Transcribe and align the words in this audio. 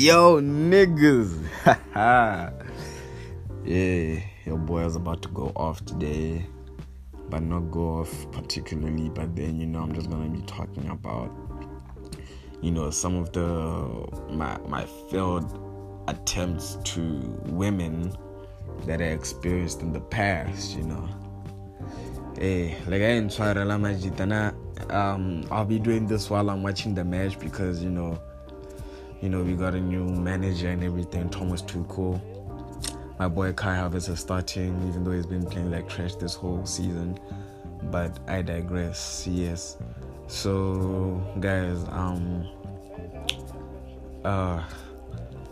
Yo, 0.00 0.40
niggas. 0.40 1.44
yeah, 3.66 4.22
your 4.46 4.56
boy 4.56 4.86
is 4.86 4.96
about 4.96 5.20
to 5.20 5.28
go 5.28 5.52
off 5.54 5.84
today, 5.84 6.46
but 7.28 7.42
not 7.42 7.70
go 7.70 8.00
off 8.00 8.32
particularly. 8.32 9.10
But 9.10 9.36
then, 9.36 9.60
you 9.60 9.66
know, 9.66 9.80
I'm 9.82 9.92
just 9.92 10.08
gonna 10.08 10.30
be 10.30 10.40
talking 10.46 10.88
about, 10.88 11.30
you 12.62 12.70
know, 12.70 12.88
some 12.88 13.14
of 13.16 13.30
the 13.34 14.08
my 14.30 14.56
my 14.66 14.86
failed 15.10 15.44
attempts 16.08 16.78
to 16.84 17.20
women 17.48 18.10
that 18.86 19.02
I 19.02 19.08
experienced 19.08 19.82
in 19.82 19.92
the 19.92 20.00
past. 20.00 20.78
You 20.78 20.84
know. 20.84 21.08
Hey, 22.38 22.74
like 22.86 23.02
I 23.02 23.04
ain't 23.04 23.36
trying 23.36 23.56
to 23.56 24.54
um 24.88 25.44
I'll 25.50 25.66
be 25.66 25.78
doing 25.78 26.06
this 26.06 26.30
while 26.30 26.48
I'm 26.48 26.62
watching 26.62 26.94
the 26.94 27.04
match 27.04 27.38
because 27.38 27.82
you 27.82 27.90
know 27.90 28.18
you 29.20 29.28
know, 29.28 29.42
we 29.42 29.54
got 29.54 29.74
a 29.74 29.80
new 29.80 30.04
manager 30.04 30.68
and 30.68 30.82
everything. 30.82 31.28
Thomas 31.28 31.62
Tuchel. 31.62 32.20
My 33.18 33.28
boy 33.28 33.52
Kai 33.52 33.76
Havertz 33.76 34.08
is 34.08 34.20
starting, 34.20 34.88
even 34.88 35.04
though 35.04 35.10
he's 35.10 35.26
been 35.26 35.44
playing 35.44 35.70
like 35.70 35.88
trash 35.88 36.14
this 36.14 36.34
whole 36.34 36.64
season. 36.64 37.18
But 37.84 38.18
I 38.26 38.40
digress. 38.40 39.26
Yes. 39.26 39.76
So, 40.26 41.22
guys, 41.40 41.84
um, 41.90 42.48
uh, 44.24 44.64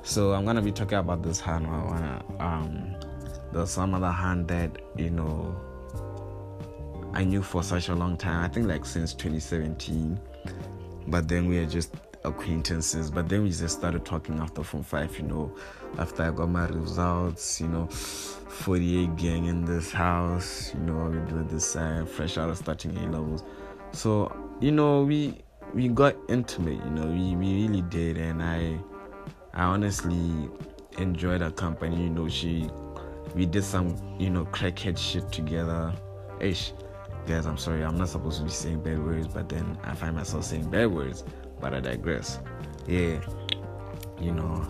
so 0.02 0.32
I'm 0.32 0.46
gonna 0.46 0.62
be 0.62 0.72
talking 0.72 0.98
about 0.98 1.22
this 1.22 1.40
hand. 1.40 1.66
I 1.66 1.84
wanna, 1.84 2.24
um, 2.38 2.96
there's 3.52 3.70
some 3.70 3.92
other 3.92 4.12
hand 4.12 4.48
that 4.48 4.70
you 4.96 5.10
know 5.10 5.54
I 7.12 7.24
knew 7.24 7.42
for 7.42 7.62
such 7.62 7.90
a 7.90 7.94
long 7.94 8.16
time. 8.16 8.44
I 8.44 8.48
think 8.48 8.66
like 8.66 8.86
since 8.86 9.12
2017. 9.12 10.18
But 11.08 11.26
then 11.28 11.48
we 11.48 11.58
are 11.58 11.66
just 11.66 11.94
acquaintances. 12.28 13.10
But 13.10 13.28
then 13.28 13.42
we 13.42 13.50
just 13.50 13.78
started 13.78 14.04
talking 14.04 14.38
after 14.38 14.62
Form 14.62 14.82
5, 14.82 15.18
you 15.18 15.24
know, 15.24 15.56
after 15.98 16.22
I 16.22 16.30
got 16.30 16.48
my 16.48 16.66
results, 16.68 17.60
you 17.60 17.68
know, 17.68 17.86
48 17.86 19.16
gang 19.16 19.46
in 19.46 19.64
this 19.64 19.92
house, 19.92 20.72
you 20.74 20.80
know, 20.80 21.08
we 21.10 21.18
doing 21.30 21.48
this 21.48 21.76
uh, 21.76 22.06
fresh 22.08 22.38
out 22.38 22.50
of 22.50 22.58
starting 22.58 22.96
A 22.98 23.08
levels. 23.10 23.42
So, 23.92 24.34
you 24.60 24.72
know, 24.72 25.02
we 25.02 25.42
we 25.74 25.88
got 25.88 26.16
intimate, 26.28 26.82
you 26.84 26.90
know, 26.90 27.06
we, 27.06 27.36
we 27.36 27.66
really 27.66 27.82
did 27.82 28.16
and 28.16 28.42
I 28.42 28.78
I 29.54 29.64
honestly 29.64 30.48
enjoyed 30.98 31.40
her 31.40 31.50
company, 31.50 32.04
you 32.04 32.10
know, 32.10 32.28
she 32.28 32.70
we 33.34 33.46
did 33.46 33.64
some, 33.64 33.94
you 34.18 34.30
know, 34.30 34.46
crackhead 34.46 34.98
shit 34.98 35.30
together. 35.30 35.92
Ish. 36.40 36.72
Guys, 37.26 37.44
I'm 37.44 37.58
sorry, 37.58 37.84
I'm 37.84 37.98
not 37.98 38.08
supposed 38.08 38.38
to 38.38 38.44
be 38.44 38.50
saying 38.50 38.82
bad 38.82 39.04
words, 39.04 39.28
but 39.28 39.50
then 39.50 39.76
I 39.84 39.94
find 39.94 40.16
myself 40.16 40.44
saying 40.44 40.70
bad 40.70 40.86
words 40.86 41.24
but 41.60 41.74
I 41.74 41.80
digress. 41.80 42.38
Yeah, 42.86 43.20
you 44.20 44.32
know, 44.32 44.66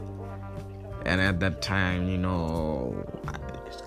and 1.04 1.20
at 1.20 1.40
that 1.40 1.62
time, 1.62 2.08
you 2.08 2.18
know, 2.18 2.94
I 3.26 3.38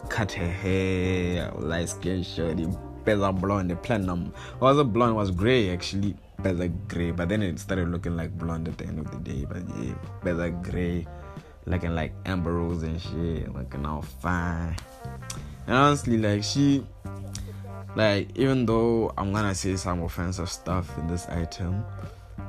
cut 0.09 0.31
her 0.33 0.47
hair, 0.47 1.52
light 1.58 1.89
skin 1.89 2.23
shorty, 2.23 2.67
better 3.03 3.31
blonde, 3.31 3.71
the 3.71 3.75
platinum. 3.75 4.33
Wasn't 4.59 4.93
blonde, 4.93 5.16
was 5.16 5.31
gray 5.31 5.71
actually, 5.71 6.16
better 6.39 6.67
gray, 6.88 7.11
but 7.11 7.30
then 7.30 7.43
it 7.43 7.59
started 7.59 7.89
looking 7.89 8.16
like 8.16 8.38
blonde 8.38 8.67
at 8.67 8.77
the 8.77 8.85
end 8.85 8.99
of 8.99 9.11
the 9.11 9.17
day. 9.17 9.45
But 9.47 9.63
yeah, 9.81 9.93
better 10.23 10.49
gray, 10.49 11.08
looking 11.65 11.95
like 11.95 12.13
Amber 12.25 12.53
Rose 12.53 12.83
and 12.83 12.99
shit, 13.02 13.53
looking 13.53 13.86
all 13.86 14.02
fine. 14.02 14.75
And 15.67 15.75
honestly, 15.75 16.17
like 16.17 16.43
she, 16.43 16.83
like 17.95 18.30
even 18.36 18.65
though 18.65 19.13
I'm 19.17 19.31
gonna 19.31 19.55
say 19.55 19.75
some 19.75 20.02
offensive 20.03 20.49
stuff 20.49 20.97
in 20.97 21.08
this 21.08 21.27
item, 21.27 21.86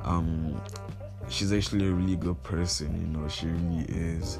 um 0.03 0.61
she's 1.29 1.51
actually 1.53 1.87
a 1.87 1.91
really 1.91 2.15
good 2.15 2.41
person 2.43 2.93
you 2.99 3.07
know 3.07 3.27
she 3.27 3.47
really 3.47 3.85
is. 3.89 4.39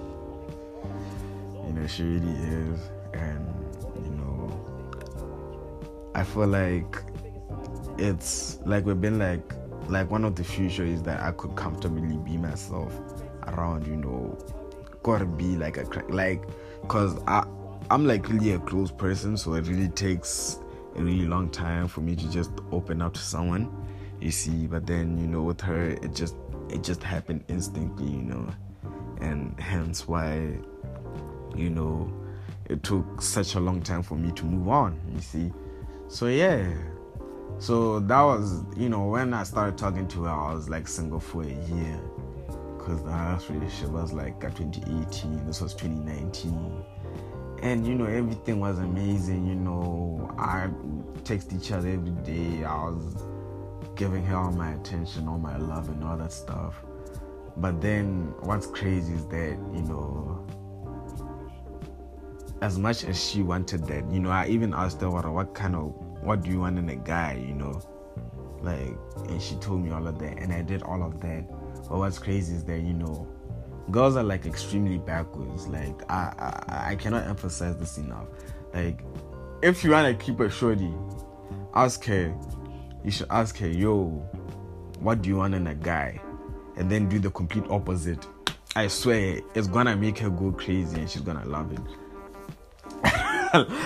You 1.68 1.74
know 1.74 1.88
she 1.88 2.04
really 2.04 2.32
is. 2.32 2.80
And 3.14 3.48
you 4.04 4.12
know 4.12 4.60
i 6.16 6.24
feel 6.24 6.48
like 6.48 6.98
it's 7.98 8.60
like 8.66 8.86
we've 8.86 9.00
been 9.00 9.20
like 9.20 9.54
like 9.88 10.10
one 10.10 10.24
of 10.24 10.36
the 10.36 10.44
few 10.44 10.70
shows 10.70 11.04
that 11.04 11.22
i 11.22 11.32
could 11.32 11.56
comfortably 11.56 12.18
be 12.18 12.38
myself 12.38 12.94
around 13.48 13.86
you 13.86 13.96
know. 13.96 14.38
Gotta 15.04 15.26
be 15.26 15.58
like 15.58 15.78
a 15.78 15.84
like 16.10 16.44
because 16.82 17.20
i 17.28 17.46
i'm 17.92 18.08
like 18.08 18.30
really 18.30 18.54
a 18.54 18.60
close 18.60 18.90
person 18.90 19.36
so 19.36 19.54
it 19.56 19.68
really 19.68 19.90
takes 19.90 20.60
a 20.96 21.04
really 21.04 21.28
long 21.28 21.50
time 21.50 21.90
for 21.90 22.00
me 22.00 22.16
to 22.16 22.30
just 22.32 22.52
open 22.72 23.02
up 23.02 23.14
to 23.14 23.20
someone 23.20 23.70
you 24.24 24.32
see 24.32 24.68
but 24.68 24.88
then 24.88 25.18
you 25.18 25.28
know 25.28 25.42
with 25.42 25.60
her 25.60 25.90
it 25.90 26.16
just 26.16 26.36
it 26.70 26.82
just 26.82 27.04
happened 27.04 27.44
instantly 27.50 28.10
you 28.10 28.24
know. 28.24 28.48
And 29.20 29.58
hence 29.60 30.08
why 30.08 30.58
you 31.56 31.70
know 31.70 32.12
it 32.66 32.84
took 32.84 33.22
such 33.22 33.56
a 33.56 33.60
long 33.60 33.82
time 33.82 34.02
for 34.02 34.16
me 34.16 34.32
to 34.32 34.46
move 34.46 34.70
on 34.70 35.00
you 35.14 35.22
see. 35.22 35.54
So 36.08 36.28
yeah. 36.28 36.74
So 37.60 38.00
that 38.00 38.22
was 38.22 38.64
you 38.78 38.90
know 38.90 39.08
when 39.08 39.34
i 39.34 39.44
started 39.44 39.78
talking 39.78 40.08
to 40.08 40.24
her 40.24 40.32
i 40.32 40.54
was 40.54 40.70
like 40.70 40.88
single 40.88 41.20
for 41.20 41.44
a 41.44 41.48
year. 41.48 42.00
Because 42.78 43.02
the 43.02 43.10
last 43.10 43.50
relationship 43.50 43.90
was 43.90 44.12
like 44.14 44.44
uh, 44.44 44.50
2018 44.50 45.46
this 45.46 45.62
was 45.62 45.74
2019 45.74 46.84
and 47.62 47.88
you 47.88 47.96
know 47.96 48.06
everything 48.06 48.60
was 48.60 48.80
amazing 48.80 49.46
you 49.48 49.56
know. 49.56 50.34
I 50.38 50.70
text 51.24 51.54
each 51.54 51.72
other 51.72 51.90
every 51.90 52.12
day. 52.24 52.66
I 52.66 52.84
was 52.86 53.16
giving 53.96 54.24
her 54.26 54.36
all 54.36 54.52
my 54.52 54.74
attention, 54.74 55.28
all 55.28 55.38
my 55.38 55.58
love, 55.58 55.90
and 55.90 56.04
all 56.04 56.18
that 56.18 56.32
stuff. 56.32 56.76
But 57.58 57.82
then 57.82 58.34
what's 58.42 58.66
crazy 58.68 59.14
is 59.14 59.26
that, 59.28 59.58
you 59.74 59.82
know, 59.84 60.46
as 62.62 62.80
much 62.80 63.04
as 63.04 63.24
she 63.24 63.44
wanted 63.44 63.86
that, 63.88 64.10
you 64.10 64.20
know, 64.20 64.32
I 64.32 64.48
even 64.48 64.74
asked 64.74 65.02
her 65.02 65.10
what 65.10 65.32
what 65.32 65.54
kind 65.54 65.76
of 65.76 65.94
what 66.22 66.44
do 66.44 66.50
you 66.50 66.62
want 66.62 66.80
in 66.80 66.90
a 66.90 66.96
guy, 66.96 67.34
you 67.34 67.54
know? 67.54 67.82
Like 68.62 68.96
and 69.30 69.42
she 69.42 69.56
told 69.56 69.84
me 69.84 69.92
all 69.92 70.08
of 70.08 70.18
that 70.20 70.40
and 70.40 70.52
I 70.52 70.62
did 70.62 70.82
all 70.84 71.04
of 71.04 71.20
that. 71.22 71.48
But 71.90 71.98
what's 71.98 72.18
crazy 72.18 72.56
is 72.56 72.64
that, 72.66 72.80
you 72.80 72.94
know, 72.94 73.28
girls 73.92 74.16
are 74.16 74.24
like 74.24 74.46
extremely 74.46 74.98
backwards. 74.98 75.68
Like 75.68 76.10
I 76.10 76.34
I, 76.68 76.92
I 76.92 76.96
cannot 76.96 77.28
emphasize 77.28 77.78
this 77.78 77.98
enough. 77.98 78.28
Like 78.74 79.02
if 79.62 79.84
you 79.84 79.92
wanna 79.92 80.16
keep 80.16 80.40
a 80.40 80.50
shorty, 80.50 80.94
ask 81.76 82.04
her 82.06 82.34
you 83.04 83.12
should 83.12 83.28
ask 83.30 83.58
her, 83.58 83.68
yo, 83.68 84.06
what 85.00 85.22
do 85.22 85.30
you 85.30 85.38
want 85.38 85.54
in 85.54 85.68
a 85.68 85.76
guy? 85.76 86.20
And 86.78 86.90
then 86.90 87.10
do 87.10 87.20
the 87.20 87.30
complete 87.30 87.66
opposite. 87.70 88.26
I 88.76 88.88
swear, 88.88 89.42
it's 89.54 89.68
gonna 89.68 89.96
make 89.96 90.18
her 90.20 90.30
go 90.30 90.52
crazy 90.52 91.00
and 91.00 91.10
she's 91.10 91.22
gonna 91.22 91.46
love 91.46 91.72
it. 91.72 91.80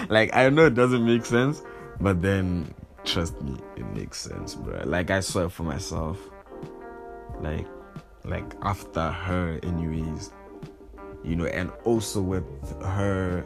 like, 0.09 0.33
I 0.35 0.49
know 0.49 0.67
it 0.67 0.75
doesn't 0.75 1.05
make 1.05 1.25
sense, 1.25 1.61
but 1.99 2.21
then 2.21 2.73
trust 3.03 3.41
me, 3.41 3.57
it 3.75 3.85
makes 3.93 4.21
sense, 4.21 4.55
bro. 4.55 4.83
Like, 4.85 5.11
I 5.11 5.19
saw 5.19 5.45
it 5.45 5.51
for 5.51 5.63
myself. 5.63 6.17
Like, 7.41 7.67
like 8.23 8.53
after 8.61 9.09
her, 9.09 9.59
anyways, 9.63 10.31
you 11.23 11.35
know, 11.35 11.45
and 11.45 11.71
also 11.83 12.21
with 12.21 12.45
her, 12.83 13.43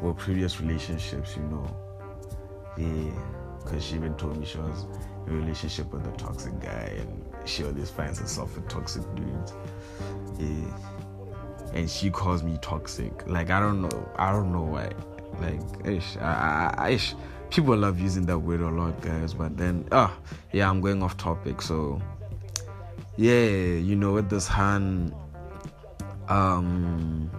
with 0.00 0.16
previous 0.16 0.60
relationships, 0.60 1.36
you 1.36 1.42
know, 1.44 1.76
yeah 2.78 3.35
because 3.66 3.84
she 3.84 3.96
even 3.96 4.14
told 4.14 4.38
me 4.38 4.46
she 4.46 4.58
was 4.58 4.86
in 5.26 5.34
a 5.34 5.36
relationship 5.36 5.92
with 5.92 6.06
a 6.06 6.12
toxic 6.16 6.58
guy 6.60 6.92
and 6.98 7.24
she 7.44 7.64
always 7.64 7.90
finds 7.90 8.18
herself 8.18 8.54
with 8.54 8.68
toxic 8.68 9.02
dudes. 9.14 9.52
Yeah. 10.38 10.78
And 11.74 11.90
she 11.90 12.10
calls 12.10 12.42
me 12.42 12.58
toxic. 12.62 13.26
Like 13.26 13.50
I 13.50 13.60
don't 13.60 13.82
know. 13.82 14.08
I 14.16 14.32
don't 14.32 14.52
know 14.52 14.62
why. 14.62 14.92
Like 15.40 15.60
ish. 15.84 16.16
I, 16.18 16.74
I, 16.78 16.90
ish. 16.90 17.14
People 17.50 17.76
love 17.76 18.00
using 18.00 18.24
that 18.26 18.38
word 18.38 18.60
a 18.60 18.68
lot, 18.68 19.00
guys. 19.02 19.34
But 19.34 19.56
then, 19.56 19.86
ah, 19.92 20.12
oh, 20.12 20.36
yeah, 20.52 20.68
I'm 20.68 20.80
going 20.80 21.02
off 21.02 21.16
topic. 21.16 21.62
So, 21.62 22.00
yeah, 23.16 23.46
you 23.46 23.94
know, 23.94 24.12
with 24.12 24.28
this 24.30 24.48
hand, 24.48 25.14
um, 26.28 27.30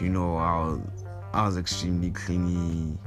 you 0.00 0.08
know, 0.08 0.36
I 0.36 0.56
was, 0.56 0.80
I 1.34 1.46
was 1.46 1.58
extremely 1.58 2.10
clingy 2.10 2.98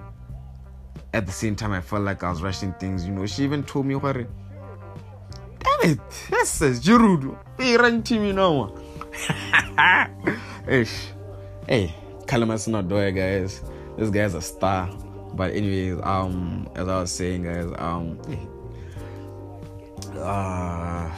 at 1.14 1.26
the 1.26 1.32
same 1.32 1.56
time, 1.56 1.72
I 1.72 1.82
felt 1.82 2.04
like 2.04 2.24
I 2.24 2.30
was 2.30 2.42
rushing 2.42 2.74
things. 2.74 3.06
You 3.06 3.14
know, 3.14 3.26
she 3.26 3.44
even 3.44 3.64
told 3.64 3.86
me, 3.86 3.96
"What? 3.96 4.14
Damn 4.14 5.92
it, 5.92 6.00
this 6.30 6.62
is 6.62 6.80
Giroud. 6.84 7.38
Be 7.58 7.78
renting 7.78 8.22
me 8.22 8.32
now." 8.34 8.74
Ish. 10.68 11.08
Hey, 11.68 11.94
Kalamas 12.26 12.68
not 12.68 12.90
there, 12.90 13.12
guys. 13.12 13.62
This 13.98 14.10
guy's 14.10 14.34
a 14.34 14.42
star. 14.42 14.90
But 15.34 15.54
anyways, 15.54 16.00
um, 16.04 16.68
as 16.76 16.88
I 16.88 17.02
was 17.02 17.12
saying, 17.12 17.44
guys, 17.44 17.72
um, 17.78 18.20
uh, 20.18 21.12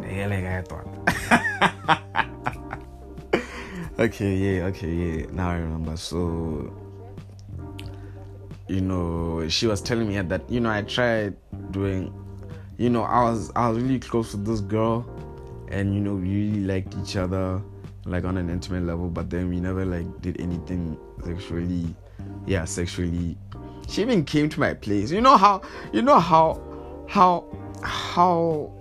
the 0.00 0.06
hell 0.06 0.32
I 0.32 0.62
thought. 0.62 1.98
Okay, 3.98 4.34
yeah, 4.34 4.64
okay, 4.66 4.92
yeah. 4.92 5.26
Now 5.32 5.50
I 5.50 5.56
remember. 5.56 5.96
So, 5.96 6.72
you 8.68 8.80
know, 8.80 9.48
she 9.48 9.66
was 9.66 9.80
telling 9.80 10.08
me 10.08 10.20
that, 10.20 10.48
you 10.50 10.60
know, 10.60 10.70
I 10.70 10.82
tried 10.82 11.36
doing 11.70 12.12
you 12.82 12.90
know, 12.90 13.02
I 13.02 13.22
was 13.30 13.52
I 13.54 13.68
was 13.68 13.78
really 13.78 14.00
close 14.00 14.32
with 14.32 14.44
this 14.44 14.60
girl, 14.60 15.06
and 15.70 15.94
you 15.94 16.00
know, 16.00 16.14
we 16.14 16.28
really 16.28 16.64
liked 16.64 16.96
each 17.00 17.16
other, 17.16 17.62
like 18.06 18.24
on 18.24 18.36
an 18.36 18.50
intimate 18.50 18.84
level. 18.84 19.08
But 19.08 19.30
then 19.30 19.48
we 19.48 19.60
never 19.60 19.84
like 19.84 20.20
did 20.20 20.40
anything 20.40 20.98
sexually, 21.24 21.94
yeah, 22.44 22.64
sexually. 22.64 23.36
She 23.88 24.02
even 24.02 24.24
came 24.24 24.48
to 24.48 24.58
my 24.58 24.74
place. 24.74 25.12
You 25.12 25.20
know 25.20 25.36
how, 25.36 25.62
you 25.92 26.02
know 26.02 26.18
how, 26.18 26.60
how, 27.08 27.44
how. 27.82 28.72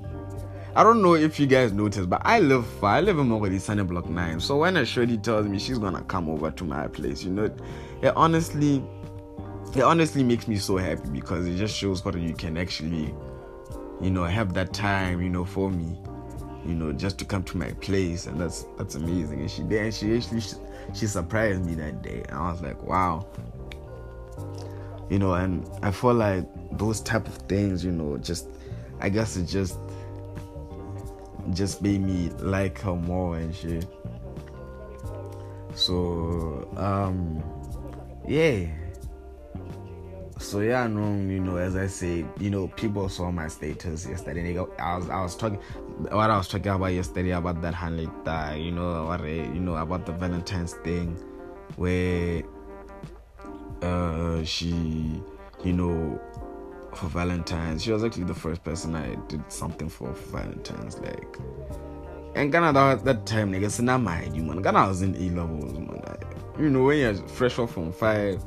I 0.74 0.84
don't 0.84 1.02
know 1.02 1.16
if 1.16 1.40
you 1.40 1.48
guys 1.48 1.74
noticed, 1.74 2.10
but 2.10 2.22
I 2.24 2.40
live 2.40 2.66
far. 2.66 2.96
I 2.96 3.02
live 3.02 3.20
in 3.20 3.28
Mogodi 3.28 3.60
Sunny 3.60 3.84
Block 3.84 4.10
9. 4.10 4.40
So 4.40 4.58
when 4.58 4.78
a 4.78 4.86
shorty 4.86 5.18
tells 5.18 5.46
me 5.46 5.60
she's 5.60 5.78
gonna 5.78 6.02
come 6.04 6.30
over 6.30 6.50
to 6.50 6.64
my 6.64 6.88
place, 6.88 7.24
you 7.24 7.32
know, 7.32 7.54
it 8.02 8.16
honestly 8.16 8.84
it 9.76 9.84
honestly 9.84 10.24
makes 10.24 10.48
me 10.48 10.58
so 10.58 10.78
happy 10.78 11.10
because 11.10 11.48
it 11.48 11.56
just 11.58 11.76
shows 11.76 12.04
what 12.04 12.20
you 12.20 12.34
can 12.34 12.58
actually 12.58 13.14
you 14.02 14.12
know 14.12 14.24
have 14.24 14.54
that 14.54 14.74
time 14.74 15.22
you 15.22 15.30
know 15.30 15.46
for 15.46 15.70
me 15.70 15.98
you 16.66 16.74
know 16.74 16.92
just 16.92 17.18
to 17.18 17.26
come 17.26 17.44
to 17.44 17.58
my 17.58 17.72
place 17.74 18.28
and 18.28 18.40
that's 18.40 18.66
that's 18.78 18.96
amazing 18.96 19.40
and 19.40 19.50
she 19.50 19.62
did 19.64 19.94
she 19.94 20.16
actually 20.16 20.42
she, 20.42 20.56
she 20.94 21.08
surprised 21.08 21.66
me 21.66 21.74
that 21.74 22.02
day 22.02 22.24
and 22.28 22.38
i 22.38 22.52
was 22.52 22.62
like 22.62 22.82
wow 22.84 23.26
you 25.10 25.18
know 25.18 25.34
and 25.36 25.70
i 25.84 25.92
feel 25.92 26.14
like 26.14 26.46
those 26.78 27.00
type 27.02 27.28
of 27.28 27.36
things 27.48 27.86
you 27.86 27.92
know 27.92 28.18
just 28.18 28.48
i 29.00 29.08
guess 29.08 29.38
it 29.38 29.46
just 29.46 29.78
just 31.54 31.82
made 31.82 32.02
me 32.02 32.30
like 32.40 32.80
her 32.80 32.96
more 32.96 33.38
and 33.38 33.56
shit 33.56 33.88
so 35.74 36.68
um 36.78 37.44
yeah 38.28 38.66
so 40.42 40.60
yeah, 40.60 40.88
no, 40.88 41.02
you 41.32 41.40
know, 41.40 41.58
as 41.58 41.76
I 41.76 41.86
said, 41.88 42.28
you 42.40 42.50
know, 42.50 42.68
people 42.70 43.08
saw 43.10 43.32
my 43.32 43.48
status 43.48 44.08
yesterday. 44.08 44.58
I 44.58 44.98
was, 44.98 45.10
I 45.10 45.22
was 45.22 45.36
talking, 45.36 45.60
what 46.10 46.32
I 46.32 46.36
was 46.36 46.48
talking 46.48 46.72
about 46.72 46.88
yesterday 46.88 47.30
about 47.30 47.62
that 47.62 47.76
Hanlita, 47.76 48.62
you 48.62 48.72
know, 48.72 49.06
what, 49.06 49.24
you 49.24 49.60
know, 49.60 49.76
about 49.76 50.06
the 50.08 50.14
Valentine's 50.14 50.74
thing, 50.74 51.16
where, 51.76 52.42
uh, 53.84 54.44
she, 54.44 55.22
you 55.64 55.74
know, 55.74 56.20
for 56.96 57.08
Valentine's, 57.08 57.84
she 57.84 57.92
was 57.92 58.04
actually 58.04 58.26
the 58.26 58.34
first 58.34 58.64
person 58.64 58.96
I 58.96 59.16
did 59.28 59.44
something 59.52 59.90
for, 59.90 60.14
for 60.14 60.38
Valentine's, 60.38 61.00
like. 61.00 61.38
And 62.36 62.52
Ghana 62.52 62.74
that, 62.74 63.06
that 63.06 63.26
time, 63.26 63.52
nigga, 63.52 63.66
it's 63.66 63.80
not 63.80 64.02
my 64.02 64.22
idea, 64.22 64.42
man. 64.42 64.62
Ghana 64.62 64.88
was 64.88 65.02
in 65.02 65.16
A 65.16 65.36
levels, 65.36 65.78
man. 65.78 66.02
You 66.60 66.70
know, 66.70 66.84
when 66.84 67.00
you're 67.00 67.16
fresh 67.28 67.60
off 67.60 67.74
from 67.74 67.92
five 67.92 68.44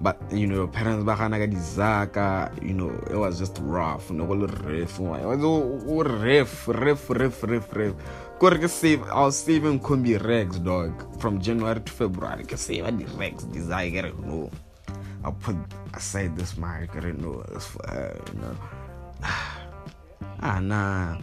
but 0.00 0.20
you 0.32 0.46
know 0.46 0.56
your 0.56 0.68
parents 0.68 1.04
ba 1.04 1.16
gana 1.16 1.38
ka 1.38 1.46
dizaka 1.46 2.28
you 2.62 2.74
know 2.74 2.90
it 3.10 3.16
was 3.16 3.38
just 3.38 3.58
rough 3.62 4.10
no 4.10 4.26
go 4.26 4.34
ref 4.34 4.98
it 4.98 5.26
was 5.26 5.44
all 5.44 6.04
ref 6.04 6.68
ref 6.68 7.10
ref 7.10 7.42
ref 7.44 7.94
kore 8.38 8.58
ke 8.58 8.68
save 8.68 9.02
i 9.04 9.20
was 9.20 9.36
saving 9.36 9.78
combi 9.78 10.18
regs 10.18 10.62
dog 10.62 10.92
from 11.20 11.40
january 11.40 11.80
to 11.80 11.92
february 11.92 12.44
ke 12.44 12.58
save 12.58 12.84
the 12.98 13.04
regs 13.22 13.46
desire 13.52 14.06
it 14.12 14.18
no 14.18 14.50
i 15.24 15.30
put 15.30 15.56
aside 15.94 16.36
this 16.36 16.56
mark 16.56 16.92
get 16.92 17.04
it 17.04 17.18
no 17.18 17.42
this 17.52 17.66
for 17.66 17.86
her 17.88 18.20
you 18.32 18.40
know. 18.40 18.56
Ah 20.40 20.60
nah. 20.60 21.16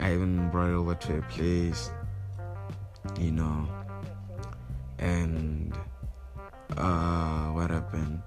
I 0.00 0.14
even 0.14 0.50
brought 0.50 0.70
it 0.70 0.74
over 0.74 0.94
to 0.96 1.18
a 1.18 1.22
place 1.22 1.90
you 3.20 3.30
know. 3.30 3.68
And 4.98 5.72
uh 6.76 7.50
what 7.50 7.70
happened? 7.70 8.20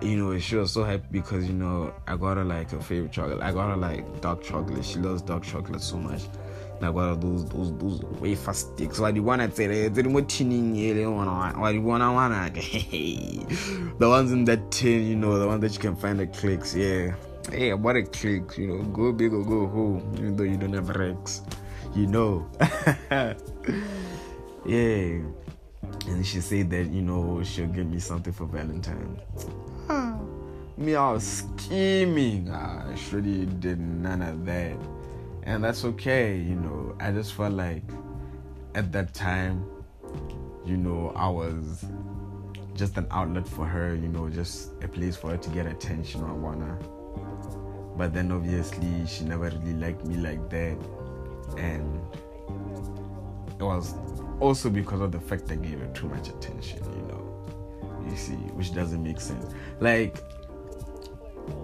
You 0.00 0.16
know 0.16 0.38
she 0.38 0.56
was 0.56 0.72
so 0.72 0.84
happy 0.84 1.06
because 1.10 1.46
you 1.46 1.52
know 1.52 1.92
i 2.06 2.16
got 2.16 2.36
her 2.38 2.44
like 2.44 2.72
a 2.72 2.80
favorite 2.80 3.12
chocolate. 3.12 3.40
I 3.42 3.52
got 3.52 3.70
her 3.70 3.76
like 3.76 4.20
dark 4.22 4.42
chocolate. 4.42 4.84
She 4.84 4.98
loves 4.98 5.20
dark 5.20 5.42
chocolate 5.42 5.82
so 5.82 5.96
much 5.96 6.22
her 6.82 7.14
those 7.16 7.44
wafer 8.20 8.52
sticks. 8.52 8.98
Wanna 8.98 9.50
say 9.54 9.88
the 9.88 10.08
what 10.08 10.40
you 10.40 11.82
wanna 11.82 12.12
wanna 12.12 12.50
the 12.54 14.08
ones 14.08 14.32
in 14.32 14.44
that 14.44 14.70
tin 14.70 15.06
you 15.06 15.16
know 15.16 15.38
the 15.38 15.46
ones 15.46 15.60
that 15.60 15.72
you 15.72 15.78
can 15.78 15.96
find 15.96 16.20
at 16.20 16.32
clicks 16.34 16.74
yeah. 16.74 17.14
Hey 17.50 17.72
what 17.74 17.96
a 17.96 18.02
clicks 18.02 18.58
you 18.58 18.68
know. 18.68 18.82
Go 18.84 19.12
big 19.12 19.32
or 19.32 19.44
go 19.44 19.66
home 19.66 20.14
even 20.16 20.36
though 20.36 20.44
you 20.44 20.56
don't 20.56 20.72
have 20.72 20.88
rex 20.90 21.42
you 21.94 22.06
know. 22.06 22.46
Yeah. 24.64 25.18
And 26.06 26.24
she 26.24 26.40
said 26.40 26.70
that 26.70 26.86
you 26.86 27.02
know 27.02 27.42
she'll 27.42 27.66
give 27.66 27.86
me 27.86 27.98
something 27.98 28.32
for 28.32 28.46
Valentine's. 28.46 29.20
Ah, 29.88 30.16
me, 30.76 30.94
I 30.94 31.12
was 31.12 31.44
scheming. 31.44 32.50
I 32.50 32.94
surely 32.94 33.46
did 33.46 33.80
none 33.80 34.22
of 34.22 34.44
that, 34.46 34.76
and 35.44 35.62
that's 35.64 35.84
okay. 35.84 36.36
You 36.36 36.56
know, 36.56 36.96
I 37.00 37.12
just 37.12 37.34
felt 37.34 37.54
like 37.54 37.84
at 38.74 38.92
that 38.92 39.14
time, 39.14 39.64
you 40.64 40.76
know, 40.76 41.12
I 41.16 41.28
was 41.28 41.84
just 42.74 42.96
an 42.96 43.06
outlet 43.10 43.46
for 43.48 43.66
her. 43.66 43.94
You 43.94 44.08
know, 44.08 44.28
just 44.28 44.72
a 44.82 44.88
place 44.88 45.16
for 45.16 45.30
her 45.30 45.36
to 45.36 45.50
get 45.50 45.66
attention 45.66 46.22
or 46.22 46.34
wanna. 46.34 46.78
But 47.96 48.14
then 48.14 48.32
obviously 48.32 49.06
she 49.06 49.24
never 49.24 49.44
really 49.44 49.74
liked 49.74 50.06
me 50.06 50.16
like 50.16 50.48
that, 50.50 50.78
and 51.58 52.00
it 53.50 53.62
was 53.62 53.94
also 54.40 54.70
because 54.70 55.00
of 55.00 55.12
the 55.12 55.20
fact 55.20 55.50
I 55.52 55.56
gave 55.56 55.78
her 55.78 55.86
too 55.88 56.08
much 56.08 56.28
attention, 56.28 56.82
you 56.96 57.02
know. 57.02 57.28
You 58.08 58.16
see, 58.16 58.32
which 58.32 58.74
doesn't 58.74 59.02
make 59.02 59.20
sense. 59.20 59.54
Like, 59.78 60.18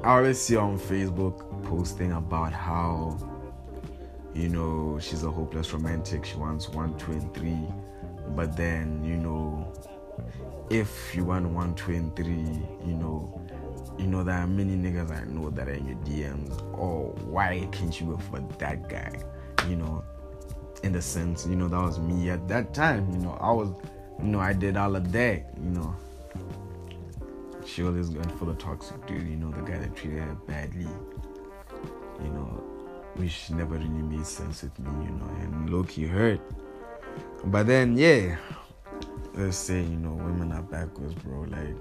I 0.04 0.16
always 0.16 0.40
see 0.40 0.56
on 0.56 0.78
Facebook 0.78 1.64
posting 1.64 2.12
about 2.12 2.52
how, 2.52 3.18
you 4.38 4.48
know, 4.48 5.00
she's 5.00 5.24
a 5.24 5.30
hopeless 5.30 5.72
romantic. 5.72 6.24
She 6.24 6.36
wants 6.36 6.68
one, 6.68 6.96
two, 6.96 7.10
and 7.10 7.34
three. 7.34 7.58
But 8.36 8.56
then, 8.56 9.02
you 9.02 9.16
know, 9.16 9.72
if 10.70 11.12
you 11.12 11.24
want 11.24 11.48
one, 11.48 11.74
two, 11.74 11.92
and 11.92 12.14
three, 12.14 12.46
you 12.86 12.94
know, 12.94 13.42
you 13.98 14.06
know, 14.06 14.22
there 14.22 14.36
are 14.36 14.46
many 14.46 14.76
niggas 14.76 15.10
I 15.10 15.24
know 15.24 15.50
that 15.50 15.66
are 15.66 15.72
in 15.72 15.88
your 15.88 15.96
DMs. 15.98 16.62
Oh, 16.78 17.16
why 17.24 17.68
can't 17.72 18.00
you 18.00 18.12
go 18.12 18.16
for 18.16 18.38
that 18.58 18.88
guy? 18.88 19.18
You 19.68 19.74
know, 19.74 20.04
in 20.84 20.92
the 20.92 21.02
sense, 21.02 21.44
you 21.44 21.56
know, 21.56 21.66
that 21.66 21.82
was 21.82 21.98
me 21.98 22.30
at 22.30 22.46
that 22.46 22.72
time. 22.72 23.10
You 23.10 23.18
know, 23.18 23.36
I 23.40 23.50
was, 23.50 23.70
you 24.20 24.28
know, 24.28 24.38
I 24.38 24.52
did 24.52 24.76
all 24.76 24.94
of 24.94 25.10
that. 25.10 25.50
You 25.60 25.70
know, 25.70 25.96
she 27.66 27.82
always 27.82 28.08
going 28.08 28.28
for 28.38 28.44
the 28.44 28.54
toxic 28.54 29.04
dude. 29.08 29.26
You 29.26 29.36
know, 29.36 29.50
the 29.50 29.62
guy 29.62 29.78
that 29.78 29.96
treated 29.96 30.20
her 30.20 30.36
badly. 30.46 30.86
You 32.22 32.30
know, 32.30 32.77
which 33.18 33.50
never 33.50 33.74
really 33.74 33.88
made 33.88 34.26
sense 34.26 34.62
with 34.62 34.78
me. 34.78 35.06
You 35.06 35.10
know, 35.12 35.26
and 35.40 35.70
Loki 35.70 36.06
hurt. 36.06 36.40
But 37.44 37.66
then, 37.66 37.96
yeah, 37.96 38.36
let's 39.34 39.56
say 39.56 39.80
you 39.82 39.96
know, 39.96 40.12
women 40.12 40.52
are 40.52 40.62
backwards, 40.62 41.14
bro. 41.14 41.42
Like. 41.42 41.76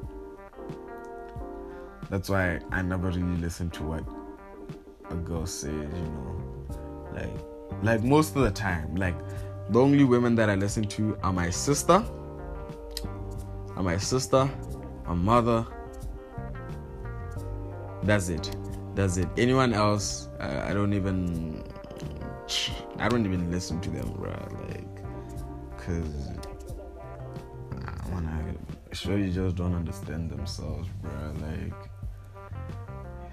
That's 2.10 2.30
why 2.30 2.60
I 2.72 2.82
never 2.82 3.08
really 3.08 3.38
listen 3.38 3.70
to 3.72 3.84
what 3.84 4.04
a 5.10 5.16
girl 5.16 5.46
says, 5.46 5.72
you 5.72 5.80
know. 5.82 6.42
Like 7.14 7.58
like 7.84 8.04
most 8.04 8.36
of 8.36 8.44
the 8.44 8.52
time, 8.52 8.96
like 8.96 9.16
the 9.70 9.80
only 9.80 10.04
women 10.04 10.36
that 10.36 10.50
I 10.50 10.56
listen 10.56 10.84
to 10.86 11.18
are 11.22 11.34
my 11.34 11.50
sister, 11.50 12.04
are 13.76 13.84
my 13.84 13.98
sister, 13.98 14.50
my 15.06 15.14
mother. 15.14 15.66
That's 18.04 18.30
it. 18.30 18.56
That's 18.98 19.18
it. 19.18 19.30
Anyone 19.38 19.74
else, 19.76 20.28
uh, 20.40 20.66
I 20.68 20.74
don't 20.74 20.92
even. 20.92 21.64
I 22.98 23.08
don't 23.08 23.26
even 23.28 23.52
listen 23.52 23.80
to 23.82 23.92
them, 23.92 24.12
bro. 24.14 24.32
Like, 24.70 25.78
cause 25.78 26.32
I 27.86 28.10
wanna. 28.12 28.56
Just 28.92 29.56
don't 29.56 29.76
understand 29.76 30.32
themselves, 30.32 30.90
bro. 31.04 31.12
Like, 31.44 31.76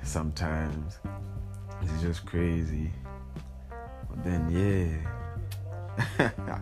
sometimes 0.02 0.98
it's 1.80 2.02
just 2.02 2.26
crazy. 2.26 2.92
But 4.10 4.22
then 4.22 4.50
yeah. 6.18 6.28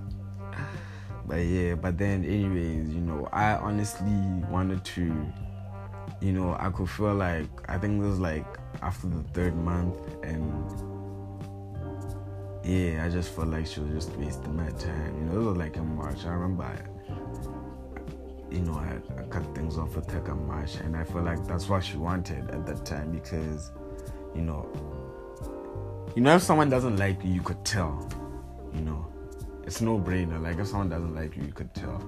but 1.26 1.38
yeah, 1.38 1.74
but 1.74 1.98
then 1.98 2.24
anyways, 2.24 2.88
you 2.94 3.00
know, 3.00 3.28
I 3.32 3.54
honestly 3.54 4.14
wanted 4.48 4.84
to 4.84 5.26
you 6.22 6.32
know, 6.32 6.56
I 6.58 6.70
could 6.70 6.88
feel 6.88 7.14
like 7.14 7.48
I 7.68 7.78
think 7.78 8.00
it 8.00 8.06
was 8.06 8.20
like 8.20 8.46
after 8.80 9.08
the 9.08 9.22
third 9.34 9.56
month 9.56 9.96
and 10.22 10.40
yeah, 12.64 13.04
I 13.04 13.08
just 13.08 13.34
felt 13.34 13.48
like 13.48 13.66
she 13.66 13.80
was 13.80 14.04
just 14.04 14.16
wasting 14.16 14.56
my 14.56 14.70
time. 14.70 15.16
You 15.18 15.24
know, 15.24 15.40
it 15.40 15.44
was 15.44 15.56
like 15.56 15.76
in 15.76 15.96
March. 15.96 16.24
I 16.24 16.28
remember 16.28 16.62
I, 16.62 16.76
you 18.54 18.60
know, 18.60 18.74
I, 18.74 19.00
I, 19.18 19.24
cut 19.24 19.52
things 19.52 19.76
off 19.76 19.96
with 19.96 20.08
her 20.12 20.24
in 20.24 20.46
March 20.46 20.76
and 20.76 20.96
I 20.96 21.02
feel 21.02 21.22
like 21.22 21.44
that's 21.48 21.68
what 21.68 21.84
she 21.84 21.96
wanted 21.96 22.50
at 22.50 22.66
that 22.66 22.86
time 22.86 23.10
because, 23.10 23.72
you 24.32 24.42
know, 24.42 24.68
you 26.14 26.22
know, 26.22 26.36
if 26.36 26.42
someone 26.42 26.70
doesn't 26.70 26.98
like 26.98 27.24
you, 27.24 27.32
you 27.32 27.40
could 27.40 27.64
tell. 27.64 28.08
You 28.72 28.82
know, 28.82 29.12
it's 29.64 29.80
no 29.80 29.98
brainer. 29.98 30.40
Like 30.40 30.58
if 30.58 30.68
someone 30.68 30.88
doesn't 30.88 31.16
like 31.16 31.36
you, 31.36 31.42
you 31.42 31.52
could 31.52 31.74
tell. 31.74 32.00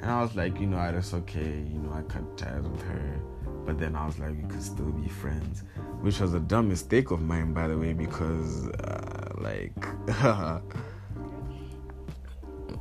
And 0.00 0.10
I 0.10 0.20
was 0.20 0.36
like, 0.36 0.60
you 0.60 0.66
know, 0.66 0.76
ah, 0.76 0.88
it's 0.88 1.14
okay. 1.14 1.40
You 1.40 1.78
know, 1.78 1.92
I 1.92 2.02
cut 2.02 2.36
ties 2.36 2.62
with 2.62 2.82
her, 2.82 3.20
but 3.66 3.78
then 3.80 3.96
I 3.96 4.06
was 4.06 4.18
like, 4.18 4.30
we 4.30 4.48
could 4.48 4.62
still 4.62 4.92
be 4.92 5.08
friends. 5.08 5.64
which 6.00 6.20
was 6.20 6.34
a 6.34 6.40
dumb 6.40 6.68
mistake 6.68 7.10
of 7.10 7.20
mine, 7.20 7.52
by 7.52 7.66
the 7.66 7.76
way, 7.76 7.92
because 7.92 8.68
uh, 8.68 9.32
like, 9.38 9.74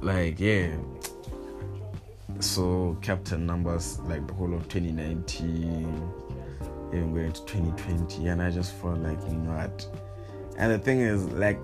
like 0.01 0.39
yeah. 0.39 0.77
So 2.39 2.98
her 3.04 3.38
numbers 3.38 4.00
like 4.01 4.27
the 4.27 4.34
whole 4.34 4.54
of 4.54 4.68
2019, 4.70 6.12
even 6.89 7.13
going 7.13 7.32
to 7.32 7.46
2020, 7.46 8.27
and 8.27 8.42
I 8.42 8.51
just 8.51 8.74
felt 8.75 9.00
like 9.00 9.20
you 9.27 9.38
know 9.38 9.56
what. 9.56 9.88
And 10.58 10.72
the 10.72 10.80
thing 10.80 11.01
is, 11.01 11.25
like, 11.32 11.60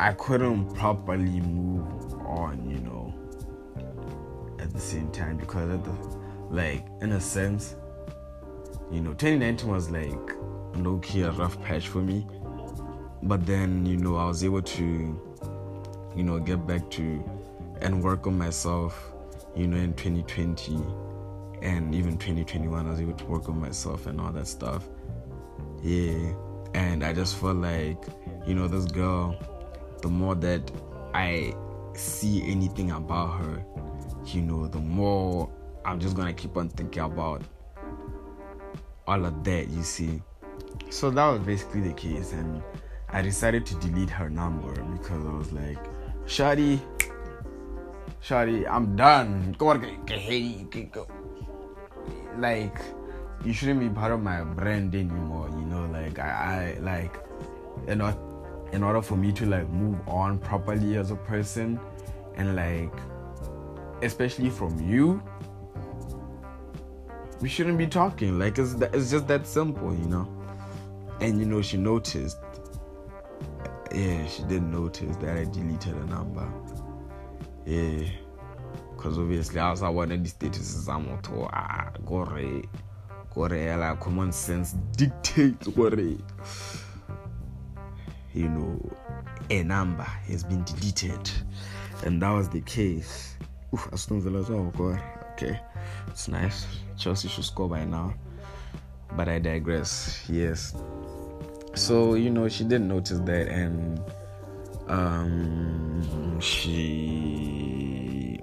I 0.00 0.12
couldn't 0.14 0.74
properly 0.74 1.40
move 1.40 2.14
on, 2.26 2.68
you 2.68 2.78
know, 2.78 3.14
at 4.58 4.72
the 4.72 4.80
same 4.80 5.10
time 5.10 5.36
because 5.36 5.68
the 5.68 6.22
like 6.50 6.86
in 7.00 7.12
a 7.12 7.20
sense, 7.20 7.76
you 8.92 9.00
know, 9.00 9.14
2019 9.14 9.70
was 9.70 9.90
like 9.90 10.36
low 10.76 10.98
key 10.98 11.22
a 11.22 11.30
rough 11.32 11.60
patch 11.62 11.88
for 11.88 12.02
me. 12.02 12.26
But 13.22 13.46
then, 13.46 13.86
you 13.86 13.96
know, 13.96 14.16
I 14.16 14.26
was 14.26 14.44
able 14.44 14.62
to, 14.62 14.82
you 16.14 16.22
know, 16.22 16.38
get 16.38 16.66
back 16.66 16.90
to 16.90 17.24
and 17.80 18.02
work 18.02 18.26
on 18.26 18.36
myself, 18.36 19.12
you 19.56 19.66
know, 19.66 19.78
in 19.78 19.94
2020 19.94 20.78
and 21.62 21.94
even 21.94 22.18
2021. 22.18 22.86
I 22.86 22.90
was 22.90 23.00
able 23.00 23.14
to 23.14 23.24
work 23.24 23.48
on 23.48 23.60
myself 23.60 24.06
and 24.06 24.20
all 24.20 24.30
that 24.32 24.46
stuff. 24.46 24.88
Yeah. 25.82 26.34
And 26.74 27.02
I 27.04 27.12
just 27.12 27.36
felt 27.36 27.56
like, 27.56 28.04
you 28.46 28.54
know, 28.54 28.68
this 28.68 28.84
girl, 28.84 29.36
the 30.02 30.08
more 30.08 30.34
that 30.36 30.70
I 31.14 31.54
see 31.94 32.42
anything 32.50 32.90
about 32.90 33.38
her, 33.38 33.64
you 34.26 34.42
know, 34.42 34.66
the 34.66 34.80
more 34.80 35.50
I'm 35.84 35.98
just 35.98 36.16
gonna 36.16 36.32
keep 36.32 36.56
on 36.56 36.68
thinking 36.68 37.02
about 37.02 37.42
all 39.06 39.24
of 39.24 39.44
that, 39.44 39.68
you 39.68 39.82
see. 39.82 40.22
So 40.90 41.10
that 41.10 41.26
was 41.26 41.40
basically 41.40 41.80
the 41.80 41.94
case, 41.94 42.32
and 42.32 42.62
I 43.08 43.22
decided 43.22 43.66
to 43.66 43.74
delete 43.76 44.10
her 44.10 44.28
number 44.30 44.72
because 44.92 45.24
I 45.24 45.32
was 45.32 45.52
like, 45.52 45.78
Shadi, 46.26 46.80
Shadi, 48.22 48.68
I'm 48.68 48.96
done. 48.96 49.56
Like, 52.38 52.78
you 53.44 53.52
shouldn't 53.52 53.80
be 53.80 53.88
part 53.88 54.12
of 54.12 54.22
my 54.22 54.42
brand 54.42 54.94
anymore, 54.94 55.48
you 55.50 55.66
know, 55.66 55.86
like 55.86 56.18
I, 56.18 56.76
I 56.76 56.80
like 56.80 57.18
you 57.88 57.96
know 57.96 58.16
in 58.72 58.82
order 58.82 59.02
for 59.02 59.16
me 59.16 59.32
to 59.32 59.46
like 59.46 59.68
move 59.70 59.96
on 60.08 60.38
properly 60.38 60.96
as 60.96 61.10
a 61.10 61.16
person 61.16 61.78
and 62.36 62.56
like 62.56 62.92
especially 64.02 64.50
from 64.50 64.78
you 64.88 65.22
we 67.42 67.48
shouldn't 67.48 67.76
be 67.76 67.86
talking 67.86 68.38
like 68.38 68.58
it's, 68.58 68.72
it's 68.74 69.10
just 69.10 69.26
that 69.28 69.46
simple 69.46 69.94
you 69.94 70.06
know 70.06 70.26
and 71.20 71.38
you 71.38 71.44
know 71.44 71.60
she 71.60 71.76
noticed 71.76 72.38
yeah 73.94 74.26
she 74.26 74.42
did 74.44 74.62
notice 74.62 75.16
that 75.16 75.36
i 75.36 75.44
deleted 75.44 75.94
a 75.94 76.06
number 76.06 76.48
yeah 77.66 78.08
because 78.96 79.18
obviously 79.18 79.60
i 79.60 79.70
was 79.70 79.82
one 79.82 80.10
of 80.10 80.24
the 80.24 80.30
statuses 80.30 80.88
i'm 80.88 81.20
to 81.22 81.46
ah 81.52 81.90
gore 82.06 82.62
gore 83.34 83.76
like 83.76 84.00
common 84.00 84.32
sense 84.32 84.72
dictates 84.96 85.66
gore 85.68 85.90
you 88.34 88.48
know, 88.48 88.80
a 89.50 89.62
number 89.62 90.02
has 90.02 90.44
been 90.44 90.64
deleted. 90.64 91.30
And 92.04 92.20
that 92.22 92.30
was 92.30 92.48
the 92.48 92.60
case. 92.62 93.36
Oof, 93.74 93.88
Aston 93.92 94.20
Villa 94.20 94.40
as 94.40 94.50
well, 94.50 94.72
God. 94.76 95.02
Okay, 95.32 95.58
it's 96.08 96.28
nice. 96.28 96.66
Chelsea 96.96 97.28
should 97.28 97.44
score 97.44 97.68
by 97.68 97.84
now. 97.84 98.14
But 99.16 99.28
I 99.28 99.38
digress. 99.38 100.24
Yes. 100.28 100.74
So, 101.74 102.14
you 102.14 102.30
know, 102.30 102.48
she 102.48 102.64
didn't 102.64 102.88
notice 102.88 103.18
that 103.20 103.48
and 103.48 104.00
um 104.88 106.40
she 106.40 108.40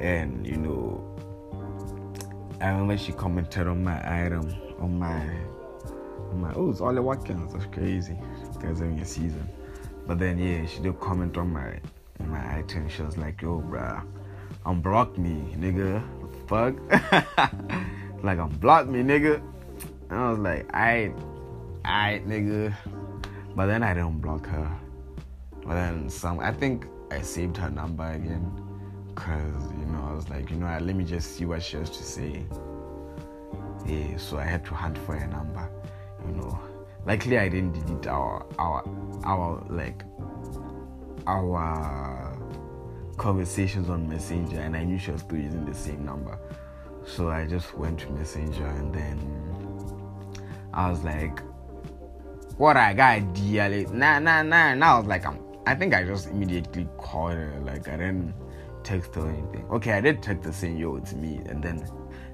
and 0.00 0.46
you 0.46 0.56
know 0.56 1.08
I 2.60 2.70
remember 2.70 2.96
she 2.96 3.12
commented 3.12 3.66
on 3.66 3.84
my 3.84 4.24
item 4.24 4.48
on 4.80 4.98
my 4.98 5.28
I'm 6.32 6.42
like, 6.42 6.56
oh, 6.56 6.70
it's 6.70 6.80
Ollie 6.80 7.00
Watkins. 7.00 7.52
That's 7.52 7.66
crazy. 7.66 8.16
Guy's 8.58 8.78
having 8.78 8.98
a 9.00 9.04
season. 9.04 9.46
But 10.06 10.18
then, 10.18 10.38
yeah, 10.38 10.64
she 10.64 10.80
did 10.80 10.98
comment 10.98 11.36
on 11.36 11.52
my 11.52 11.78
my 12.20 12.58
item. 12.58 12.88
She 12.88 13.02
was 13.02 13.18
like, 13.18 13.42
yo, 13.42 13.60
bruh, 13.60 14.02
unblock 14.66 15.16
me, 15.18 15.54
nigga. 15.56 16.02
Fuck. 16.46 16.76
like, 18.22 18.38
unblock 18.38 18.88
me, 18.88 19.02
nigga. 19.02 19.42
And 20.10 20.18
I 20.18 20.30
was 20.30 20.38
like, 20.38 20.66
I, 20.74 21.12
I, 21.84 22.22
nigga. 22.26 22.74
But 23.54 23.66
then 23.66 23.82
I 23.82 23.94
didn't 23.94 24.20
block 24.20 24.46
her. 24.46 24.78
But 25.64 25.74
then 25.74 26.10
some, 26.10 26.40
I 26.40 26.52
think 26.52 26.86
I 27.10 27.20
saved 27.22 27.56
her 27.58 27.70
number 27.70 28.10
again. 28.10 28.50
Cause, 29.14 29.72
you 29.78 29.86
know, 29.86 30.08
I 30.10 30.14
was 30.14 30.28
like, 30.30 30.50
you 30.50 30.56
know, 30.56 30.66
let 30.66 30.96
me 30.96 31.04
just 31.04 31.36
see 31.36 31.44
what 31.44 31.62
she 31.62 31.76
has 31.76 31.90
to 31.90 32.02
say. 32.02 32.44
Yeah, 33.86 34.16
so 34.16 34.38
I 34.38 34.44
had 34.44 34.64
to 34.66 34.74
hunt 34.74 34.96
for 34.98 35.16
her 35.16 35.26
number 35.26 35.68
you 36.26 36.34
know 36.34 36.58
likely 37.06 37.38
i 37.38 37.48
didn't 37.48 37.72
delete 37.72 38.06
our 38.06 38.46
our 38.58 38.84
our 39.24 39.64
like 39.70 40.02
our 41.26 42.11
conversations 43.22 43.88
on 43.88 44.08
messenger 44.08 44.60
and 44.60 44.76
i 44.76 44.84
knew 44.84 44.98
she 44.98 45.10
was 45.10 45.20
still 45.20 45.38
using 45.38 45.64
the 45.64 45.74
same 45.74 46.04
number 46.04 46.38
so 47.06 47.30
i 47.30 47.46
just 47.46 47.76
went 47.76 47.98
to 47.98 48.10
messenger 48.10 48.66
and 48.66 48.94
then 48.94 49.18
i 50.74 50.90
was 50.90 51.02
like 51.04 51.40
what 52.58 52.76
i 52.76 52.92
got 52.92 53.32
deal 53.34 53.90
nah 53.92 54.18
nah 54.18 54.42
nah 54.42 54.74
now 54.74 54.96
i 54.96 54.98
was 54.98 55.06
like 55.06 55.24
i'm 55.24 55.38
i 55.66 55.74
think 55.74 55.94
i 55.94 56.02
just 56.02 56.28
immediately 56.28 56.86
called 56.98 57.34
her 57.34 57.60
like 57.64 57.88
i 57.88 57.96
didn't 57.96 58.34
text 58.82 59.16
or 59.16 59.28
anything 59.28 59.64
okay 59.70 59.92
i 59.92 60.00
did 60.00 60.22
text 60.22 60.44
her 60.44 60.52
saying 60.52 60.76
yo 60.76 60.96
it's 60.96 61.12
me 61.14 61.40
and 61.46 61.62
then 61.62 61.78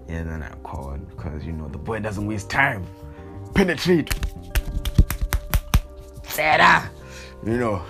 yeah 0.09 0.23
then 0.23 0.43
i 0.43 0.51
called 0.63 1.07
because 1.11 1.45
you 1.45 1.53
know 1.53 1.69
the 1.69 1.79
boy 1.79 2.01
doesn't 2.01 2.27
waste 2.27 2.49
time 2.49 2.87
penetrate. 3.55 4.15
Sarah, 6.23 6.89
you 7.45 7.57
know. 7.57 7.83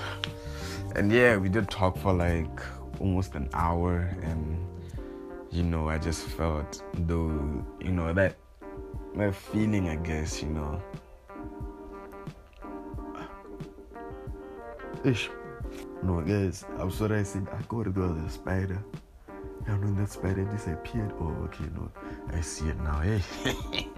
And 0.96 1.12
yeah, 1.12 1.36
we 1.36 1.48
did 1.48 1.68
talk 1.68 1.98
for 1.98 2.12
like 2.12 2.60
almost 3.00 3.34
an 3.34 3.48
hour, 3.52 4.10
and 4.22 4.58
you 5.50 5.62
know, 5.62 5.88
I 5.88 5.98
just 5.98 6.26
felt 6.26 6.82
though, 6.94 7.64
you 7.80 7.92
know, 7.92 8.12
that 8.12 8.36
that 9.16 9.34
feeling, 9.34 9.88
I 9.88 9.96
guess, 9.96 10.42
you 10.42 10.48
know. 10.50 10.82
Ish. 15.04 15.30
No, 16.02 16.20
guys, 16.20 16.64
I'm 16.78 16.90
sorry 16.90 17.20
I 17.20 17.22
said 17.22 17.46
I 17.52 17.62
gotta 17.68 17.90
go 17.90 18.12
to 18.12 18.20
the 18.20 18.30
spider. 18.30 18.82
Yeah, 19.66 19.76
no, 19.76 19.92
that 19.94 20.10
spider 20.10 20.44
disappeared. 20.44 21.12
Oh, 21.20 21.34
okay, 21.44 21.64
no, 21.74 21.90
I 22.32 22.40
see 22.40 22.68
it 22.68 22.80
now. 22.80 23.00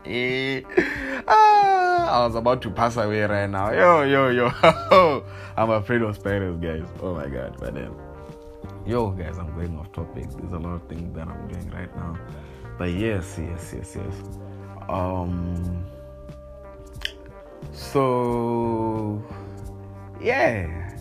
Hey, 0.05 0.65
ah, 1.29 2.23
I 2.23 2.27
was 2.27 2.35
about 2.35 2.63
to 2.63 2.71
pass 2.71 2.97
away 2.97 3.23
right 3.23 3.49
now. 3.49 3.71
Yo, 3.71 4.03
yo, 4.03 4.29
yo. 4.29 5.25
I'm 5.57 5.71
afraid 5.71 6.03
of 6.03 6.17
spiders, 6.17 6.57
guys. 6.59 6.89
Oh 7.03 7.15
my 7.15 7.29
god, 7.29 7.57
but 7.61 7.75
then, 7.75 7.95
yo, 8.87 9.11
guys, 9.11 9.39
I'm 9.39 9.55
going 9.55 9.79
off 9.79 9.93
topic. 9.93 10.29
There's 10.31 10.53
a 10.53 10.59
lot 10.59 10.75
of 10.75 10.89
things 10.89 11.15
that 11.15 11.29
I'm 11.29 11.49
doing 11.49 11.71
right 11.71 11.95
now, 11.97 12.19
but 12.79 12.91
yes, 12.91 13.39
yes, 13.39 13.75
yes, 13.75 13.97
yes. 13.97 14.39
Um, 14.89 15.85
so 17.73 19.23
yeah, 20.21 20.97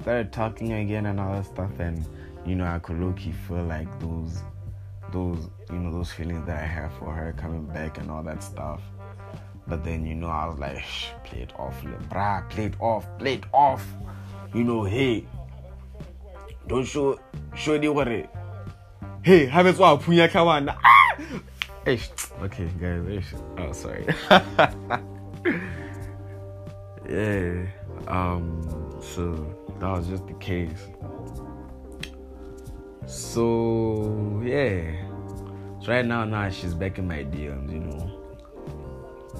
started 0.00 0.32
talking 0.32 0.72
again 0.72 1.06
and 1.06 1.20
all 1.20 1.32
that 1.34 1.46
stuff 1.46 1.78
and 1.78 2.04
you 2.48 2.54
know, 2.54 2.64
I 2.64 2.78
could 2.78 2.98
low 2.98 3.12
key 3.12 3.32
feel 3.32 3.62
like 3.64 3.88
those, 4.00 4.42
those, 5.12 5.50
you 5.70 5.78
know, 5.78 5.92
those 5.92 6.10
feelings 6.10 6.46
that 6.46 6.62
I 6.62 6.66
have 6.66 6.92
for 6.94 7.12
her 7.12 7.34
coming 7.36 7.66
back 7.66 7.98
and 7.98 8.10
all 8.10 8.22
that 8.22 8.42
stuff. 8.42 8.80
But 9.66 9.84
then, 9.84 10.06
you 10.06 10.14
know, 10.14 10.28
I 10.28 10.46
was 10.46 10.58
like, 10.58 10.80
Shh, 10.80 11.08
play 11.24 11.42
it 11.42 11.52
off, 11.58 11.78
brah, 12.08 12.48
play 12.48 12.66
it 12.66 12.80
off, 12.80 13.06
play 13.18 13.34
it 13.34 13.44
off. 13.52 13.86
You 14.54 14.64
know, 14.64 14.84
hey, 14.84 15.26
don't 16.68 16.84
show, 16.84 17.18
show 17.56 17.78
the 17.78 17.88
worry. 17.88 18.28
Hey, 19.22 19.46
have 19.46 19.66
it 19.66 19.80
all, 19.80 19.98
punya 19.98 20.28
kawan. 20.30 20.68
Ah! 20.70 21.08
Okay, 21.88 22.68
guys, 22.76 23.32
oh, 23.56 23.72
sorry. 23.72 24.04
yeah, 27.08 27.64
um, 28.06 28.60
so 29.00 29.32
that 29.80 29.88
was 29.88 30.06
just 30.06 30.26
the 30.28 30.34
case. 30.34 30.86
So 33.08 34.42
yeah. 34.44 34.92
So 35.80 35.92
right 35.92 36.04
now 36.04 36.24
now 36.24 36.50
she's 36.50 36.74
back 36.74 36.98
in 36.98 37.08
my 37.08 37.24
DMs, 37.24 37.72
you 37.72 37.80
know. 37.80 38.20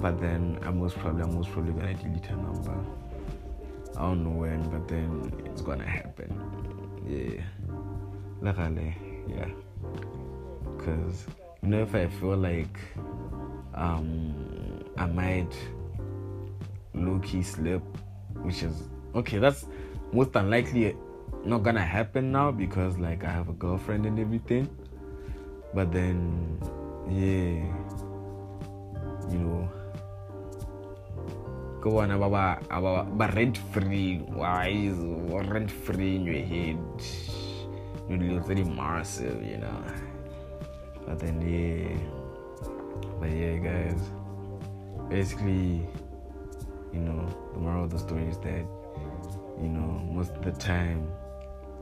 But 0.01 0.19
then 0.19 0.57
I'm 0.63 0.79
most 0.79 0.97
probably 0.97 1.21
I'm 1.21 1.35
most 1.35 1.51
probably 1.51 1.73
gonna 1.73 1.93
delete 1.93 2.25
her 2.25 2.35
number. 2.35 2.73
I 3.95 4.01
don't 4.01 4.23
know 4.23 4.31
when, 4.31 4.67
but 4.71 4.87
then 4.87 5.31
it's 5.45 5.61
gonna 5.61 5.85
happen. 5.85 6.78
Yeah. 7.07 7.41
luckily, 8.41 8.95
yeah. 9.27 9.49
Cause 10.77 11.25
you 11.61 11.69
know 11.69 11.81
if 11.83 11.93
I 11.95 12.07
feel 12.07 12.37
like 12.37 12.77
um, 13.73 14.83
I 14.97 15.05
might 15.05 15.53
low 16.93 17.19
key 17.19 17.43
slip, 17.43 17.81
which 18.41 18.63
is 18.63 18.83
okay. 19.15 19.37
That's 19.39 19.65
most 20.11 20.35
unlikely 20.35 20.95
not 21.45 21.63
gonna 21.63 21.85
happen 21.85 22.31
now 22.31 22.51
because 22.51 22.97
like 22.97 23.23
I 23.23 23.31
have 23.31 23.49
a 23.49 23.53
girlfriend 23.53 24.05
and 24.05 24.19
everything. 24.19 24.69
But 25.73 25.91
then, 25.91 26.59
yeah, 27.07 27.63
you 29.31 29.37
know, 29.37 29.69
go 31.81 31.99
on 31.99 32.11
about 32.11 32.63
about 32.69 33.35
rent 33.35 33.57
free. 33.57 34.17
Why 34.27 34.69
is 34.69 34.97
rent 34.97 35.71
free 35.71 36.15
in 36.15 36.25
your 36.25 36.43
head? 36.43 36.77
You 38.09 38.17
look 38.17 38.47
very 38.47 38.63
massive, 38.63 39.43
you 39.43 39.57
know. 39.57 39.83
But 41.05 41.19
then, 41.19 41.41
yeah, 41.41 41.97
but 43.19 43.29
yeah, 43.29 43.57
guys, 43.57 44.01
basically, 45.09 45.87
you 46.93 46.99
know, 46.99 47.27
the 47.53 47.59
moral 47.59 47.85
of 47.85 47.91
the 47.91 47.99
story 47.99 48.27
is 48.27 48.37
that 48.39 48.65
you 49.61 49.67
know 49.67 50.01
most 50.11 50.31
of 50.31 50.43
the 50.43 50.51
time 50.51 51.07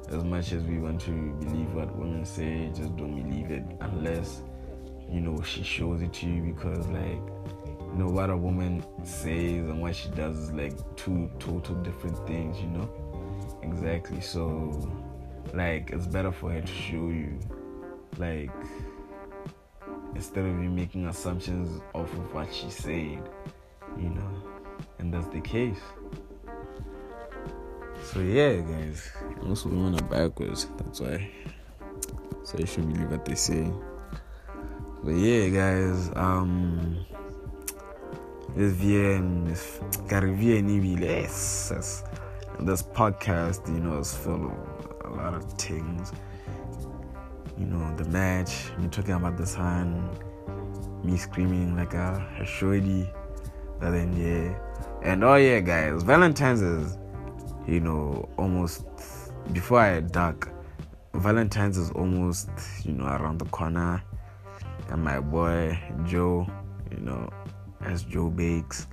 as 0.09 0.23
much 0.23 0.53
as 0.53 0.63
we 0.63 0.79
want 0.79 1.01
to 1.01 1.11
believe 1.41 1.73
what 1.73 1.93
women 1.97 2.23
say, 2.23 2.69
just 2.73 2.95
don't 2.95 3.21
believe 3.21 3.51
it 3.51 3.63
unless 3.81 4.41
you 5.09 5.21
know 5.21 5.41
she 5.41 5.63
shows 5.63 6.01
it 6.01 6.13
to 6.13 6.27
you 6.27 6.53
because 6.53 6.87
like 6.87 7.19
you 7.97 8.03
know 8.03 8.11
what 8.11 8.29
a 8.29 8.37
woman 8.37 8.85
says 9.03 9.65
and 9.69 9.81
what 9.81 9.95
she 9.95 10.07
does 10.09 10.37
is 10.37 10.51
like 10.51 10.73
two 10.95 11.31
total 11.39 11.73
different 11.77 12.15
things, 12.27 12.59
you 12.59 12.67
know? 12.67 12.87
Exactly. 13.63 14.21
So 14.21 14.87
like 15.55 15.89
it's 15.89 16.05
better 16.05 16.31
for 16.31 16.51
her 16.51 16.61
to 16.61 16.67
show 16.67 17.07
you 17.07 17.39
like 18.19 18.51
instead 20.13 20.45
of 20.45 20.61
you 20.61 20.69
making 20.69 21.07
assumptions 21.07 21.81
off 21.95 22.13
of 22.13 22.33
what 22.35 22.53
she 22.53 22.69
said, 22.69 23.19
you 23.97 24.09
know. 24.09 24.43
And 24.99 25.11
that's 25.11 25.27
the 25.29 25.41
case. 25.41 25.79
So 28.03 28.19
yeah, 28.19 28.57
guys. 28.57 29.09
Also, 29.47 29.69
women 29.69 29.95
are 29.95 30.03
backwards. 30.03 30.67
That's 30.77 30.99
why. 30.99 31.31
So 32.43 32.59
you 32.59 32.67
should 32.67 32.93
believe 32.93 33.09
what 33.09 33.25
they 33.25 33.33
say. 33.33 33.71
But 35.03 35.15
yeah, 35.15 35.49
guys. 35.49 36.11
Um, 36.15 37.07
this 38.57 38.73
this 38.73 39.79
VN 40.09 40.99
yes, 40.99 42.03
this 42.59 42.81
podcast, 42.81 43.67
you 43.67 43.79
know, 43.79 43.99
is 43.99 44.15
full 44.15 44.47
of 44.47 45.11
a 45.11 45.15
lot 45.15 45.33
of 45.35 45.43
things. 45.53 46.11
You 47.57 47.65
know, 47.65 47.95
the 47.97 48.05
match, 48.05 48.71
me 48.79 48.87
talking 48.87 49.13
about 49.13 49.37
the 49.37 49.45
sun, 49.45 50.09
me 51.03 51.17
screaming 51.17 51.75
like 51.75 51.93
a, 51.93 52.27
a 52.39 52.45
shorty. 52.45 53.07
But 53.79 53.91
then 53.91 54.11
yeah, 54.17 54.57
and 55.03 55.23
oh 55.23 55.35
yeah, 55.35 55.59
guys, 55.59 56.01
Valentine's 56.01 56.63
is 56.63 56.97
you 57.67 57.79
know, 57.81 58.27
almost 58.37 58.85
before 59.53 59.81
I 59.81 59.99
dark, 59.99 60.49
Valentine's 61.13 61.77
is 61.77 61.91
almost, 61.91 62.49
you 62.83 62.93
know, 62.93 63.05
around 63.05 63.37
the 63.37 63.45
corner. 63.45 64.01
And 64.89 65.03
my 65.03 65.19
boy 65.19 65.77
Joe, 66.05 66.47
you 66.89 67.01
know, 67.01 67.29
as 67.87 68.03
Joe 68.03 68.29
Bakes. 68.29 68.87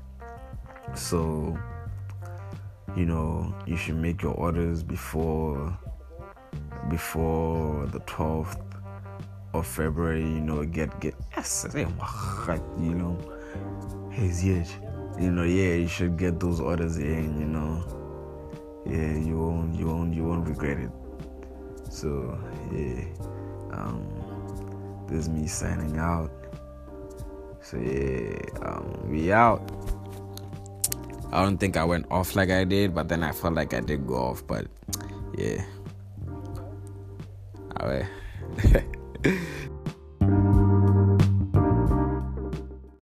So, 0.95 1.59
you 2.97 3.07
know, 3.07 3.55
you 3.67 3.77
should 3.77 3.97
make 3.97 4.23
your 4.23 4.35
orders 4.35 4.83
before 4.83 5.77
before 6.89 7.87
the 7.87 8.01
12th 8.01 8.61
of 9.55 9.67
February, 9.67 10.23
you 10.23 10.41
know, 10.41 10.65
get 10.65 11.01
get 11.01 11.15
yes, 11.37 11.67
you 11.75 12.95
know, 12.95 13.19
you 15.19 15.31
know, 15.31 15.45
yeah, 15.45 15.75
you 15.75 15.89
should 15.89 16.17
get 16.17 16.41
those 16.41 16.61
orders 16.61 16.99
in, 16.99 17.41
you 17.41 17.47
know 17.47 18.05
yeah, 18.87 19.17
you 19.17 19.39
won't, 19.39 19.75
you 19.75 19.87
won't, 19.87 20.15
you 20.15 20.25
won't 20.25 20.47
regret 20.47 20.79
it. 20.79 20.91
So 21.91 22.39
yeah, 22.73 23.05
um, 23.73 24.07
this 25.09 25.21
is 25.21 25.29
me 25.29 25.47
signing 25.47 25.97
out. 25.99 26.31
So 27.65 27.79
yeah, 27.79 28.37
um, 28.61 29.09
we 29.09 29.33
out. 29.33 29.65
I 31.33 31.43
don't 31.43 31.57
think 31.57 31.79
I 31.79 31.85
went 31.85 32.05
off 32.11 32.37
like 32.37 32.51
I 32.51 32.65
did, 32.65 32.95
but 32.95 33.09
then 33.09 33.25
I 33.25 33.33
felt 33.33 33.55
like 33.55 33.73
I 33.73 33.81
did 33.81 34.07
go 34.07 34.17
off. 34.17 34.47
But 34.47 34.67
yeah, 35.39 35.65
alright. 37.81 38.05